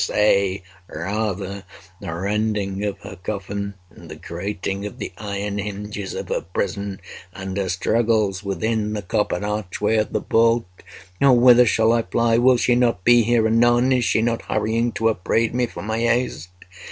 [0.03, 1.63] —say, rather,
[1.99, 6.99] the rending of her coffin, and the grating of the iron hinges of her prison,
[7.33, 10.65] and her struggles within the coppered archway of the vault!
[11.21, 12.39] Oh whither shall I fly?
[12.39, 13.91] Will she not be here anon?
[13.91, 16.49] Is she not hurrying to upbraid me for my haste?